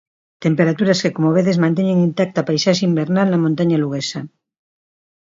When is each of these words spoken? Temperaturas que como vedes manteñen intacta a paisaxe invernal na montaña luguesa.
Temperaturas 0.45 1.01
que 1.03 1.13
como 1.15 1.33
vedes 1.37 1.61
manteñen 1.63 2.05
intacta 2.09 2.37
a 2.41 2.47
paisaxe 2.49 2.87
invernal 2.89 3.27
na 3.29 3.41
montaña 3.43 3.81
luguesa. 3.83 4.19